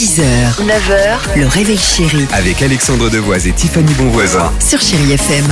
[0.00, 0.22] 6h,
[0.64, 4.50] 9h, le réveil chéri Avec Alexandre Devoise et Tiffany Bonvoisin.
[4.58, 5.44] sur Chérie FM.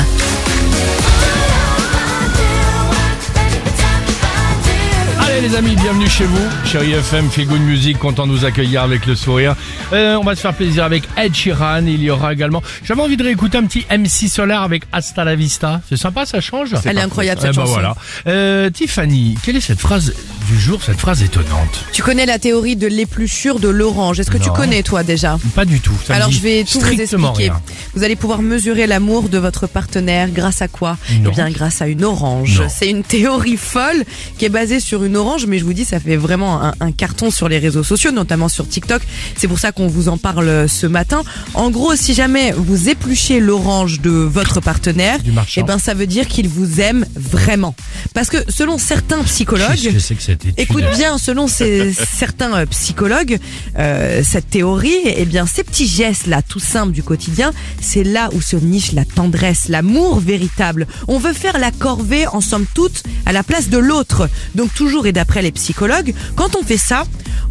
[5.20, 6.38] Allez les amis, bienvenue chez vous.
[6.64, 9.54] Chérie FM, Feel Good Music, content de vous accueillir avec le sourire.
[9.92, 11.84] Euh, on va se faire plaisir avec Ed Sheeran.
[11.86, 12.62] Il y aura également...
[12.84, 15.82] J'avais envie de réécouter un petit MC Solar avec Hasta la Vista.
[15.90, 16.70] C'est sympa, ça change?
[16.86, 17.72] Elle est incroyable cette Eh ben chanson.
[17.74, 17.94] voilà.
[18.26, 20.14] Euh, Tiffany, quelle est cette phrase
[20.48, 24.18] du jour, cette phrase étonnante Tu connais la théorie de l'épluchure de l'orange.
[24.20, 24.54] Est-ce que tu Non.
[24.54, 25.92] connais toi déjà Pas du tout.
[26.06, 27.50] ça me Alors dit je vais tout vous strictement expliquer.
[27.52, 27.62] rien.
[27.94, 30.96] Vous allez pouvoir mesurer l'amour de votre partenaire grâce à quoi?
[31.20, 31.30] Non.
[31.32, 32.60] Eh bien grâce à une orange.
[32.60, 32.68] Non.
[32.74, 34.04] C'est une théorie folle
[34.38, 36.92] qui est basée sur une orange, mais je vous dis ça fait vraiment un, un
[36.92, 39.02] carton sur les réseaux sociaux, notamment sur TikTok.
[39.36, 41.22] C'est pour ça qu'on vous en parle ce matin.
[41.54, 45.60] En gros, si jamais vous épluchez l'orange de votre partenaire, Du marchand.
[45.60, 47.74] eh ben ça veut dire qu'il vous aime vraiment.
[48.14, 51.92] Parce que selon certains psychologues, Qu'est-ce que c'est que cette étude Écoute bien, selon ces,
[52.18, 53.38] certains euh, psychologues,
[53.78, 58.40] euh, cette théorie, eh bien, ces petits gestes-là, tout simples du quotidien, c'est là où
[58.40, 60.86] se niche la tendresse, l'amour véritable.
[61.08, 64.28] On veut faire la corvée, en somme toute, à la place de l'autre.
[64.54, 67.04] Donc toujours et d'après les psychologues, quand on fait ça,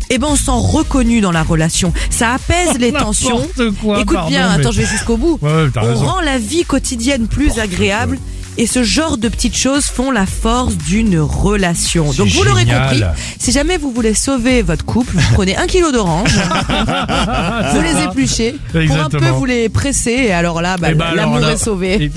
[0.09, 1.91] eh ben, on sent reconnu dans la relation.
[2.09, 3.39] Ça apaise les tensions.
[3.57, 5.37] N'importe quoi, Écoute pardon, bien, mais- attends, je vais jusqu'au bout.
[5.41, 6.05] Ouais, ouais, t'as on raison.
[6.05, 8.17] rend la vie quotidienne plus agréable.
[8.59, 12.11] Et ce genre de petites choses font la force d'une relation.
[12.13, 13.03] Donc vous l'aurez compris,
[13.39, 16.33] si jamais vous voulez sauver votre couple, vous prenez un kilo d'orange,
[17.73, 21.39] vous les épluchez, pour un peu vous les presser, et alors là, bah, alors l'amour
[21.39, 22.11] là- est sauvé.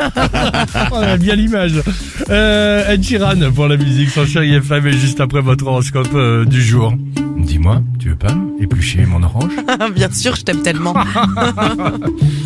[0.92, 1.82] On a bien l'image.
[2.30, 6.44] Euh, Ed Sheeran pour la musique sur Chérie FM et juste après votre horoscope euh,
[6.44, 6.92] du jour.
[7.38, 9.50] Dis-moi, tu veux pas éplucher mon orange?
[9.96, 10.94] Bien sûr, je t'aime tellement.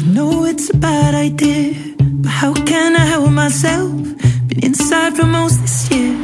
[0.06, 3.90] Know it's a bad idea, but how can I help myself?
[4.48, 6.14] Been inside for most this year.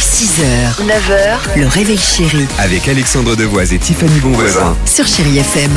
[0.00, 4.76] 6h, 9h, le réveil chéri Avec Alexandre Devoise et Tiffany Bonvoisin.
[4.86, 5.70] sur Chérie FM.